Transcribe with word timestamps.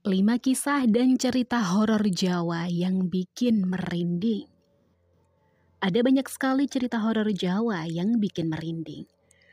5 0.00 0.16
kisah 0.40 0.88
dan 0.88 1.20
cerita 1.20 1.60
horor 1.60 2.00
Jawa 2.08 2.64
yang 2.72 3.12
bikin 3.12 3.68
merinding. 3.68 4.48
Ada 5.76 6.00
banyak 6.00 6.24
sekali 6.24 6.64
cerita 6.72 7.04
horor 7.04 7.28
Jawa 7.36 7.84
yang 7.84 8.16
bikin 8.16 8.48
merinding. 8.48 9.04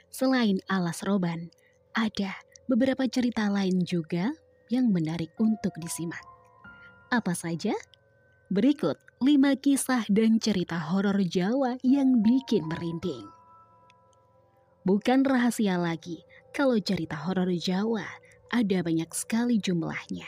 Selain 0.08 0.64
Alas 0.72 1.04
Roban, 1.04 1.52
ada 1.92 2.32
beberapa 2.64 3.04
cerita 3.12 3.52
lain 3.52 3.84
juga 3.84 4.32
yang 4.72 4.88
menarik 4.88 5.36
untuk 5.36 5.76
disimak. 5.84 6.24
Apa 7.12 7.36
saja? 7.36 7.76
Berikut 8.48 8.96
5 9.20 9.52
kisah 9.60 10.08
dan 10.08 10.40
cerita 10.40 10.80
horor 10.80 11.20
Jawa 11.28 11.76
yang 11.84 12.24
bikin 12.24 12.72
merinding. 12.72 13.28
Bukan 14.88 15.28
rahasia 15.28 15.76
lagi 15.76 16.24
kalau 16.56 16.80
cerita 16.80 17.20
horor 17.20 17.52
Jawa 17.52 18.08
ada 18.52 18.80
banyak 18.84 19.10
sekali 19.12 19.60
jumlahnya. 19.60 20.28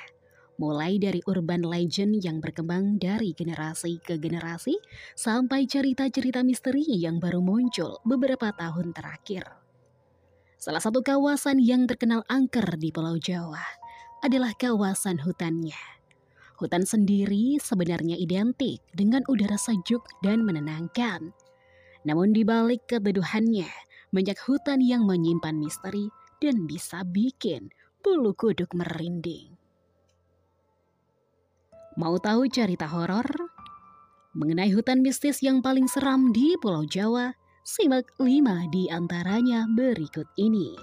Mulai 0.60 1.00
dari 1.00 1.23
urban 1.23 1.64
legend 1.64 2.20
yang 2.20 2.44
berkembang 2.44 3.00
dari 3.00 3.32
generasi 3.32 4.04
ke 4.04 4.20
generasi 4.20 4.76
sampai 5.16 5.64
cerita-cerita 5.64 6.44
misteri 6.44 6.84
yang 7.00 7.24
baru 7.24 7.40
muncul 7.40 8.04
beberapa 8.04 8.52
tahun 8.52 8.91
terakhir. 8.91 9.48
Salah 10.60 10.84
satu 10.84 11.00
kawasan 11.00 11.63
yang 11.63 11.88
terkenal 11.88 12.27
angker 12.27 12.76
di 12.76 12.91
Pulau 12.91 13.16
Jawa 13.16 13.63
adalah 14.20 14.52
kawasan 14.52 15.24
hutannya. 15.24 15.80
Hutan 16.60 16.84
sendiri 16.84 17.55
sebenarnya 17.63 18.20
identik 18.20 18.84
dengan 18.91 19.24
udara 19.32 19.55
sejuk 19.55 20.04
dan 20.20 20.44
menenangkan. 20.44 21.32
Namun 22.04 22.36
di 22.36 22.44
balik 22.44 22.84
keteduhannya, 22.91 23.72
banyak 24.12 24.36
hutan 24.44 24.84
yang 24.84 25.08
menyimpan 25.08 25.55
misteri 25.55 26.12
dan 26.44 26.68
bisa 26.68 27.08
bikin 27.08 27.72
bulu 27.99 28.31
kuduk 28.35 28.71
merinding. 28.76 29.59
Mau 31.99 32.16
tahu 32.16 32.48
cerita 32.48 32.87
horor? 32.87 33.27
Mengenai 34.32 34.71
hutan 34.71 35.04
mistis 35.04 35.43
yang 35.43 35.60
paling 35.60 35.90
seram 35.91 36.32
di 36.32 36.55
Pulau 36.63 36.87
Jawa, 36.87 37.35
simak 37.68 38.07
lima 38.21 38.70
di 38.71 38.87
antaranya 38.87 39.68
berikut 39.68 40.29
ini. 40.40 40.77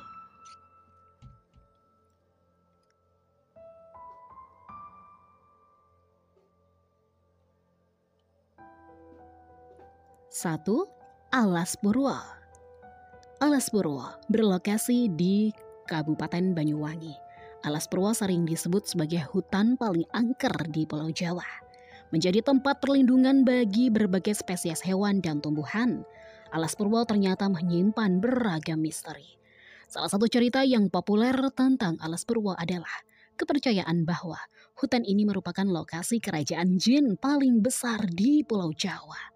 Satu, 10.36 10.84
Alas 11.32 11.80
Purwo. 11.80 12.12
Alas 13.40 13.72
Purwo 13.72 14.20
berlokasi 14.28 15.08
di 15.08 15.48
Kabupaten 15.86 16.52
Banyuwangi. 16.52 17.14
Alas 17.62 17.86
Purwo 17.86 18.10
sering 18.12 18.44
disebut 18.44 18.84
sebagai 18.90 19.22
hutan 19.32 19.78
paling 19.78 20.04
angker 20.10 20.54
di 20.68 20.84
Pulau 20.84 21.14
Jawa. 21.14 21.46
Menjadi 22.10 22.42
tempat 22.42 22.78
perlindungan 22.78 23.42
bagi 23.42 23.90
berbagai 23.90 24.38
spesies 24.38 24.82
hewan 24.82 25.18
dan 25.18 25.42
tumbuhan, 25.42 26.02
Alas 26.54 26.78
Purwo 26.78 27.02
ternyata 27.02 27.50
menyimpan 27.50 28.22
beragam 28.22 28.78
misteri. 28.78 29.38
Salah 29.86 30.10
satu 30.10 30.26
cerita 30.26 30.66
yang 30.66 30.90
populer 30.90 31.34
tentang 31.54 31.98
Alas 32.02 32.26
Purwo 32.26 32.54
adalah 32.54 33.02
kepercayaan 33.38 34.02
bahwa 34.06 34.38
hutan 34.78 35.02
ini 35.02 35.26
merupakan 35.26 35.66
lokasi 35.66 36.18
kerajaan 36.18 36.78
jin 36.78 37.14
paling 37.18 37.62
besar 37.62 38.02
di 38.06 38.42
Pulau 38.42 38.70
Jawa. 38.74 39.34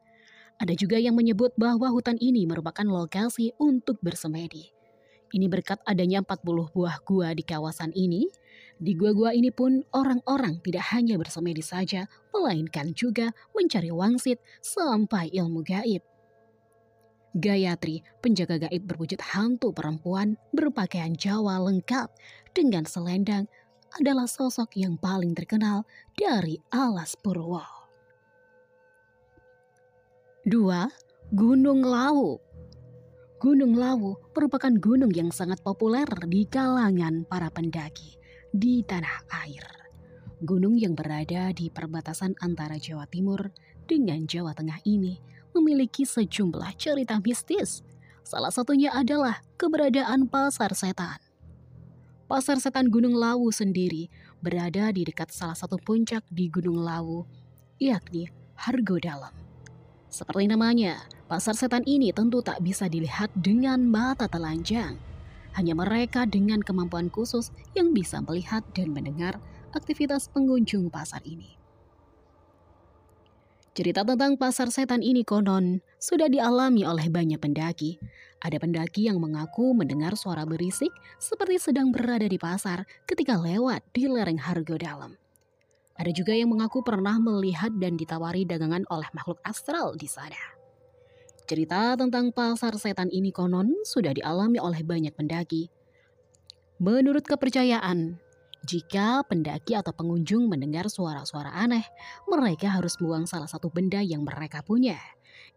Ada 0.61 0.77
juga 0.77 1.01
yang 1.01 1.17
menyebut 1.17 1.57
bahwa 1.57 1.89
hutan 1.89 2.21
ini 2.21 2.45
merupakan 2.45 2.85
lokasi 2.85 3.57
untuk 3.57 3.97
bersemedi. 4.05 4.80
Ini 5.31 5.47
berkat 5.47 5.79
adanya 5.87 6.27
40 6.27 6.75
buah 6.75 6.97
gua 7.07 7.31
di 7.39 7.47
kawasan 7.47 7.95
ini. 7.95 8.27
Di 8.81 8.99
gua-gua 8.99 9.31
ini 9.31 9.55
pun 9.55 9.87
orang-orang 9.95 10.59
tidak 10.67 10.91
hanya 10.91 11.15
bersemedi 11.15 11.63
saja, 11.63 12.11
melainkan 12.35 12.91
juga 12.97 13.31
mencari 13.55 13.95
wangsit 13.95 14.43
sampai 14.59 15.31
ilmu 15.31 15.63
gaib. 15.63 16.03
Gayatri, 17.31 18.03
penjaga 18.19 18.67
gaib 18.67 18.91
berwujud 18.91 19.23
hantu 19.23 19.71
perempuan 19.71 20.35
berpakaian 20.51 21.15
Jawa 21.15 21.63
lengkap 21.63 22.11
dengan 22.51 22.83
selendang, 22.83 23.47
adalah 23.95 24.27
sosok 24.27 24.75
yang 24.79 24.99
paling 24.99 25.35
terkenal 25.35 25.87
dari 26.19 26.59
Alas 26.75 27.15
Purwo. 27.15 27.63
2. 30.47 31.31
Gunung 31.31 31.87
Lawu 31.87 32.43
Gunung 33.41 33.73
Lawu 33.73 34.21
merupakan 34.37 34.69
gunung 34.69 35.17
yang 35.17 35.33
sangat 35.33 35.65
populer 35.65 36.05
di 36.29 36.45
kalangan 36.45 37.25
para 37.25 37.49
pendaki 37.49 38.21
di 38.53 38.85
tanah 38.85 39.25
air. 39.33 39.65
Gunung 40.45 40.77
yang 40.77 40.93
berada 40.93 41.49
di 41.57 41.73
perbatasan 41.73 42.37
antara 42.45 42.77
Jawa 42.77 43.09
Timur 43.09 43.49
dengan 43.89 44.29
Jawa 44.29 44.53
Tengah 44.53 44.85
ini 44.85 45.17
memiliki 45.57 46.05
sejumlah 46.05 46.77
cerita 46.77 47.17
mistis. 47.25 47.81
Salah 48.21 48.53
satunya 48.53 48.93
adalah 48.93 49.41
keberadaan 49.57 50.29
pasar 50.29 50.77
setan. 50.77 51.17
Pasar 52.29 52.61
setan 52.61 52.93
Gunung 52.93 53.17
Lawu 53.17 53.49
sendiri 53.49 54.13
berada 54.45 54.93
di 54.93 55.01
dekat 55.01 55.33
salah 55.33 55.57
satu 55.57 55.81
puncak 55.81 56.29
di 56.29 56.53
Gunung 56.53 56.85
Lawu, 56.85 57.25
yakni 57.81 58.29
Hargo 58.53 59.01
Dalam. 59.01 59.33
Seperti 60.13 60.45
namanya, 60.45 61.01
Pasar 61.31 61.55
setan 61.55 61.87
ini 61.87 62.11
tentu 62.11 62.43
tak 62.43 62.59
bisa 62.59 62.91
dilihat 62.91 63.31
dengan 63.39 63.87
mata 63.87 64.27
telanjang. 64.27 64.99
Hanya 65.55 65.79
mereka 65.79 66.27
dengan 66.27 66.59
kemampuan 66.59 67.07
khusus 67.07 67.55
yang 67.71 67.95
bisa 67.95 68.19
melihat 68.19 68.67
dan 68.75 68.91
mendengar 68.91 69.39
aktivitas 69.71 70.27
pengunjung 70.35 70.91
pasar 70.91 71.23
ini. 71.23 71.55
Cerita 73.79 74.03
tentang 74.03 74.35
pasar 74.35 74.75
setan 74.75 75.07
ini 75.07 75.23
konon 75.23 75.79
sudah 76.03 76.27
dialami 76.27 76.83
oleh 76.83 77.07
banyak 77.07 77.39
pendaki. 77.39 78.03
Ada 78.43 78.59
pendaki 78.59 79.07
yang 79.07 79.23
mengaku 79.23 79.71
mendengar 79.71 80.19
suara 80.19 80.43
berisik 80.43 80.91
seperti 81.23 81.63
sedang 81.63 81.95
berada 81.95 82.27
di 82.27 82.43
pasar 82.43 82.83
ketika 83.07 83.39
lewat 83.39 83.87
di 83.95 84.11
lereng 84.11 84.43
Hargo 84.43 84.75
Dalam. 84.75 85.15
Ada 85.95 86.11
juga 86.11 86.35
yang 86.35 86.51
mengaku 86.51 86.83
pernah 86.83 87.23
melihat 87.23 87.71
dan 87.79 87.95
ditawari 87.95 88.43
dagangan 88.43 88.83
oleh 88.91 89.07
makhluk 89.15 89.39
astral 89.47 89.95
di 89.95 90.11
sana. 90.11 90.60
Cerita 91.51 91.99
tentang 91.99 92.31
pasar 92.31 92.79
setan 92.79 93.11
ini 93.11 93.35
konon 93.35 93.83
sudah 93.83 94.15
dialami 94.15 94.63
oleh 94.63 94.87
banyak 94.87 95.11
pendaki. 95.19 95.67
Menurut 96.79 97.27
kepercayaan, 97.27 98.23
jika 98.63 99.27
pendaki 99.27 99.75
atau 99.75 99.91
pengunjung 99.91 100.47
mendengar 100.47 100.87
suara-suara 100.87 101.51
aneh, 101.51 101.83
mereka 102.31 102.71
harus 102.71 102.95
buang 103.03 103.27
salah 103.27 103.51
satu 103.51 103.67
benda 103.67 103.99
yang 103.99 104.23
mereka 104.23 104.63
punya. 104.63 104.95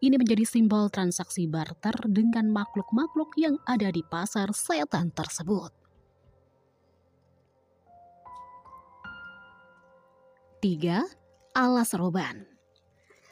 Ini 0.01 0.17
menjadi 0.17 0.41
simbol 0.49 0.89
transaksi 0.89 1.45
barter 1.45 1.93
dengan 2.09 2.49
makhluk-makhluk 2.49 3.37
yang 3.37 3.61
ada 3.69 3.93
di 3.93 4.01
pasar 4.01 4.49
setan 4.49 5.13
tersebut. 5.13 5.69
Tiga, 10.57 11.05
alas 11.53 11.93
roban. 11.93 12.52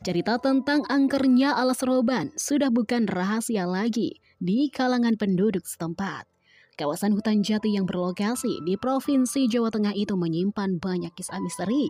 Cerita 0.01 0.41
tentang 0.41 0.81
angkernya 0.89 1.53
alas 1.53 1.85
roban 1.85 2.33
sudah 2.33 2.73
bukan 2.73 3.05
rahasia 3.05 3.69
lagi 3.69 4.17
di 4.41 4.65
kalangan 4.73 5.13
penduduk 5.13 5.61
setempat. 5.61 6.25
Kawasan 6.73 7.13
hutan 7.13 7.45
jati 7.45 7.77
yang 7.77 7.85
berlokasi 7.85 8.65
di 8.65 8.81
Provinsi 8.81 9.45
Jawa 9.45 9.69
Tengah 9.69 9.93
itu 9.93 10.17
menyimpan 10.17 10.81
banyak 10.81 11.13
kisah 11.13 11.37
misteri. 11.37 11.85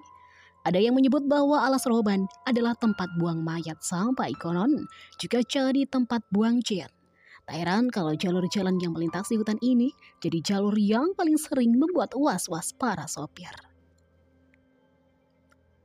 Ada 0.68 0.84
yang 0.84 1.00
menyebut 1.00 1.24
bahwa 1.24 1.64
alas 1.64 1.88
roban 1.88 2.28
adalah 2.44 2.76
tempat 2.76 3.08
buang 3.16 3.48
mayat 3.48 3.80
sampai 3.80 4.36
konon 4.36 4.84
juga 5.16 5.40
jadi 5.48 5.88
tempat 5.88 6.20
buang 6.36 6.60
jin. 6.60 6.92
Tak 7.48 7.56
heran 7.64 7.88
kalau 7.88 8.12
jalur 8.20 8.44
jalan 8.52 8.76
yang 8.84 8.92
melintasi 8.92 9.40
hutan 9.40 9.56
ini 9.64 9.88
jadi 10.20 10.44
jalur 10.44 10.76
yang 10.76 11.16
paling 11.16 11.40
sering 11.40 11.80
membuat 11.80 12.12
was-was 12.20 12.76
para 12.76 13.08
sopir. 13.08 13.71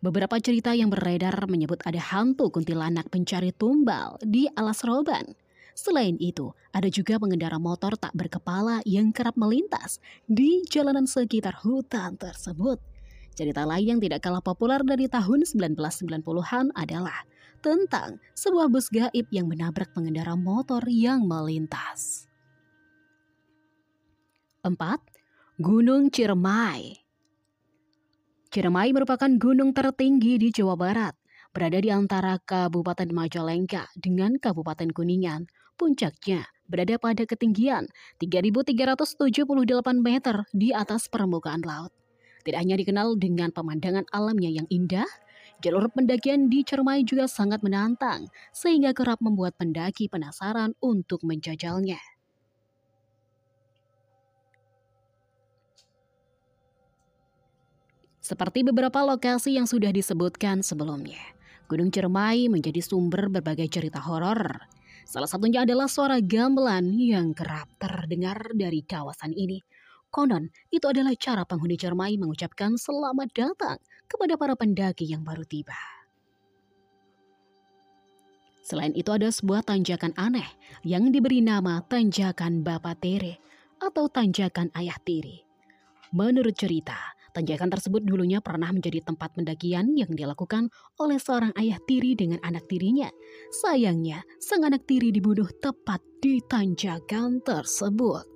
Beberapa 0.04 0.36
cerita 0.36 0.76
yang 0.76 0.92
beredar 0.92 1.48
menyebut 1.48 1.80
ada 1.88 1.96
hantu 1.96 2.52
kuntilanak 2.52 3.08
pencari 3.08 3.48
tumbal 3.56 4.20
di 4.20 4.44
alas 4.52 4.84
roban. 4.84 5.24
Selain 5.72 6.16
itu, 6.20 6.52
ada 6.72 6.88
juga 6.88 7.16
pengendara 7.16 7.56
motor 7.56 7.96
tak 7.96 8.12
berkepala 8.12 8.84
yang 8.84 9.12
kerap 9.12 9.36
melintas 9.36 10.00
di 10.28 10.64
jalanan 10.68 11.08
sekitar 11.08 11.56
hutan 11.64 12.16
tersebut. 12.16 12.80
Cerita 13.36 13.68
lain 13.68 13.96
yang 13.96 14.00
tidak 14.00 14.24
kalah 14.24 14.40
populer 14.40 14.80
dari 14.80 15.08
tahun 15.08 15.44
1990-an 15.44 16.72
adalah 16.72 17.28
tentang 17.60 18.16
sebuah 18.32 18.72
bus 18.72 18.88
gaib 18.88 19.28
yang 19.28 19.48
menabrak 19.48 19.92
pengendara 19.92 20.32
motor 20.36 20.80
yang 20.88 21.24
melintas. 21.28 22.28
4. 24.64 24.76
Gunung 25.60 26.08
Ciremai 26.08 27.05
Ciremai 28.56 28.88
merupakan 28.88 29.28
gunung 29.36 29.76
tertinggi 29.76 30.40
di 30.40 30.48
Jawa 30.48 30.80
Barat, 30.80 31.12
berada 31.52 31.76
di 31.76 31.92
antara 31.92 32.40
Kabupaten 32.40 33.04
Majalengka 33.12 33.84
dengan 33.92 34.40
Kabupaten 34.40 34.96
Kuningan. 34.96 35.44
Puncaknya 35.76 36.40
berada 36.64 36.96
pada 36.96 37.28
ketinggian 37.28 37.84
3.378 38.16 39.20
meter 40.00 40.48
di 40.56 40.72
atas 40.72 41.04
permukaan 41.04 41.68
laut. 41.68 41.92
Tidak 42.48 42.56
hanya 42.56 42.80
dikenal 42.80 43.20
dengan 43.20 43.52
pemandangan 43.52 44.08
alamnya 44.08 44.48
yang 44.48 44.64
indah, 44.72 45.04
jalur 45.60 45.92
pendakian 45.92 46.48
di 46.48 46.64
Cermai 46.64 47.04
juga 47.04 47.28
sangat 47.28 47.60
menantang, 47.60 48.24
sehingga 48.56 48.96
kerap 48.96 49.20
membuat 49.20 49.52
pendaki 49.60 50.08
penasaran 50.08 50.72
untuk 50.80 51.20
menjajalnya. 51.28 52.00
Seperti 58.26 58.66
beberapa 58.66 59.06
lokasi 59.06 59.54
yang 59.54 59.70
sudah 59.70 59.94
disebutkan 59.94 60.58
sebelumnya, 60.58 61.22
Gunung 61.70 61.94
Cermai 61.94 62.50
menjadi 62.50 62.82
sumber 62.82 63.30
berbagai 63.30 63.70
cerita 63.70 64.02
horor. 64.02 64.66
Salah 65.06 65.30
satunya 65.30 65.62
adalah 65.62 65.86
suara 65.86 66.18
gamelan 66.18 66.98
yang 66.98 67.30
kerap 67.30 67.70
terdengar 67.78 68.50
dari 68.50 68.82
kawasan 68.82 69.30
ini. 69.30 69.62
Konon, 70.10 70.50
itu 70.74 70.90
adalah 70.90 71.14
cara 71.14 71.46
penghuni 71.46 71.78
Cermai 71.78 72.18
mengucapkan 72.18 72.74
selamat 72.74 73.30
datang 73.30 73.78
kepada 74.10 74.34
para 74.34 74.58
pendaki 74.58 75.06
yang 75.06 75.22
baru 75.22 75.46
tiba. 75.46 75.78
Selain 78.66 78.90
itu 78.98 79.14
ada 79.14 79.30
sebuah 79.30 79.62
tanjakan 79.62 80.10
aneh 80.18 80.50
yang 80.82 81.14
diberi 81.14 81.38
nama 81.38 81.78
Tanjakan 81.86 82.66
Bapak 82.66 82.98
Tere 82.98 83.38
atau 83.78 84.10
Tanjakan 84.10 84.74
Ayah 84.74 84.98
Tiri. 84.98 85.46
Menurut 86.10 86.58
cerita, 86.58 87.15
Tanjakan 87.36 87.68
tersebut 87.68 88.00
dulunya 88.00 88.40
pernah 88.40 88.72
menjadi 88.72 89.04
tempat 89.04 89.36
pendakian 89.36 89.92
yang 89.92 90.08
dilakukan 90.08 90.72
oleh 90.96 91.20
seorang 91.20 91.52
ayah 91.60 91.76
tiri 91.84 92.16
dengan 92.16 92.40
anak 92.40 92.64
tirinya. 92.64 93.12
Sayangnya, 93.60 94.24
sang 94.40 94.64
anak 94.64 94.88
tiri 94.88 95.12
dibunuh 95.12 95.52
tepat 95.60 96.00
di 96.24 96.40
tanjakan 96.48 97.44
tersebut. 97.44 98.35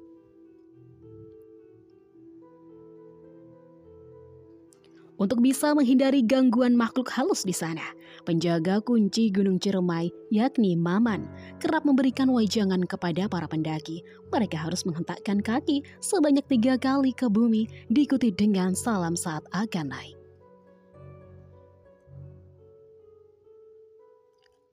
Untuk 5.21 5.45
bisa 5.45 5.77
menghindari 5.77 6.25
gangguan 6.25 6.73
makhluk 6.73 7.13
halus 7.13 7.45
di 7.45 7.53
sana, 7.53 7.85
penjaga 8.25 8.81
kunci 8.81 9.29
Gunung 9.29 9.61
Ciremai, 9.61 10.09
yakni 10.33 10.73
Maman, 10.73 11.29
kerap 11.61 11.85
memberikan 11.85 12.33
wajangan 12.33 12.89
kepada 12.89 13.29
para 13.29 13.45
pendaki. 13.45 14.01
Mereka 14.33 14.57
harus 14.57 14.89
menghentakkan 14.89 15.45
kaki 15.45 15.85
sebanyak 16.01 16.49
tiga 16.49 16.81
kali 16.81 17.13
ke 17.13 17.29
bumi, 17.29 17.69
diikuti 17.93 18.33
dengan 18.33 18.73
salam 18.73 19.13
saat 19.13 19.45
akan 19.53 19.93
naik. 19.93 20.17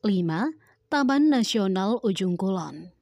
5. 0.08 0.24
Taman 0.88 1.28
Nasional 1.28 2.00
Ujung 2.08 2.40
Kulon 2.40 2.96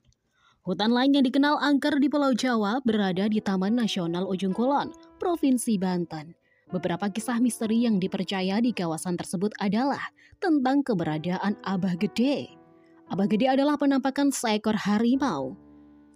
Hutan 0.66 0.90
lain 0.90 1.14
yang 1.14 1.22
dikenal 1.22 1.62
angker 1.62 2.02
di 2.02 2.10
Pulau 2.10 2.34
Jawa 2.34 2.82
berada 2.82 3.30
di 3.30 3.38
Taman 3.38 3.78
Nasional 3.78 4.26
Ujung 4.26 4.58
Kulon, 4.58 4.90
Provinsi 5.22 5.78
Banten. 5.78 6.45
Beberapa 6.74 7.14
kisah 7.14 7.38
misteri 7.38 7.86
yang 7.86 8.02
dipercaya 8.02 8.58
di 8.58 8.74
kawasan 8.74 9.22
tersebut 9.22 9.54
adalah 9.62 10.02
tentang 10.42 10.82
keberadaan 10.82 11.62
Abah 11.62 11.94
Gede. 11.94 12.50
Abah 13.06 13.30
Gede 13.30 13.54
adalah 13.54 13.78
penampakan 13.78 14.34
seekor 14.34 14.74
harimau 14.74 15.54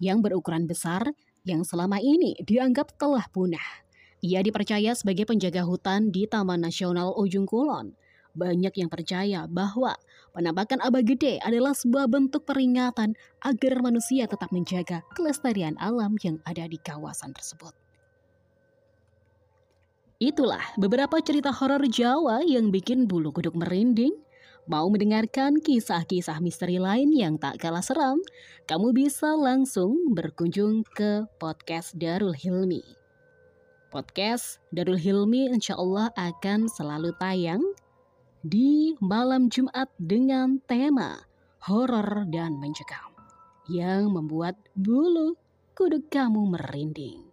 yang 0.02 0.26
berukuran 0.26 0.66
besar 0.66 1.06
yang 1.46 1.62
selama 1.62 2.02
ini 2.02 2.34
dianggap 2.42 2.98
telah 2.98 3.30
punah. 3.30 3.86
Ia 4.26 4.42
dipercaya 4.42 4.98
sebagai 4.98 5.30
penjaga 5.30 5.64
hutan 5.64 6.10
di 6.10 6.26
Taman 6.26 6.66
Nasional 6.66 7.14
Ujung 7.14 7.46
Kulon. 7.46 7.94
Banyak 8.34 8.74
yang 8.74 8.90
percaya 8.90 9.46
bahwa 9.46 9.94
penampakan 10.34 10.82
Abah 10.82 11.06
Gede 11.06 11.38
adalah 11.46 11.78
sebuah 11.78 12.10
bentuk 12.10 12.50
peringatan 12.50 13.14
agar 13.46 13.74
manusia 13.86 14.26
tetap 14.26 14.50
menjaga 14.50 15.06
kelestarian 15.14 15.78
alam 15.78 16.18
yang 16.26 16.42
ada 16.50 16.66
di 16.66 16.82
kawasan 16.82 17.38
tersebut. 17.38 17.89
Itulah 20.20 20.76
beberapa 20.76 21.16
cerita 21.24 21.48
horor 21.48 21.88
Jawa 21.88 22.44
yang 22.44 22.76
bikin 22.76 23.08
bulu 23.08 23.32
kuduk 23.32 23.56
merinding. 23.56 24.12
Mau 24.68 24.92
mendengarkan 24.92 25.64
kisah-kisah 25.64 26.44
misteri 26.44 26.76
lain 26.76 27.16
yang 27.16 27.40
tak 27.40 27.56
kalah 27.64 27.80
seram? 27.80 28.20
Kamu 28.68 28.92
bisa 28.92 29.40
langsung 29.40 30.12
berkunjung 30.12 30.84
ke 30.92 31.24
podcast 31.40 31.96
Darul 31.96 32.36
Hilmi. 32.36 32.84
Podcast 33.96 34.60
Darul 34.76 35.00
Hilmi 35.00 35.56
insya 35.56 35.80
Allah 35.80 36.12
akan 36.20 36.68
selalu 36.68 37.16
tayang 37.16 37.64
di 38.44 39.00
malam 39.00 39.48
Jumat 39.48 39.88
dengan 39.96 40.60
tema 40.68 41.16
horor 41.64 42.28
dan 42.28 42.60
mencekam 42.60 43.16
yang 43.72 44.12
membuat 44.12 44.60
bulu 44.76 45.40
kuduk 45.80 46.12
kamu 46.12 46.60
merinding. 46.60 47.29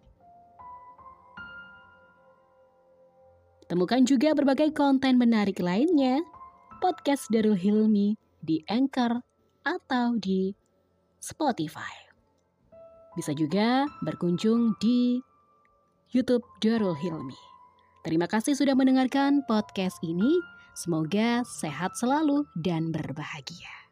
Temukan 3.66 4.06
juga 4.06 4.30
berbagai 4.30 4.70
konten 4.70 5.18
menarik 5.18 5.58
lainnya, 5.58 6.22
podcast 6.78 7.26
Darul 7.34 7.58
Hilmi 7.58 8.14
di 8.38 8.62
Anchor 8.70 9.18
atau 9.66 10.14
di 10.22 10.54
Spotify. 11.18 12.06
Bisa 13.18 13.34
juga 13.34 13.90
berkunjung 14.06 14.78
di 14.78 15.18
YouTube 16.14 16.46
Darul 16.62 16.94
Hilmi. 16.94 17.34
Terima 18.06 18.30
kasih 18.30 18.54
sudah 18.54 18.78
mendengarkan 18.78 19.42
podcast 19.50 19.98
ini. 20.06 20.38
Semoga 20.78 21.42
sehat 21.42 21.98
selalu 21.98 22.46
dan 22.54 22.94
berbahagia. 22.94 23.85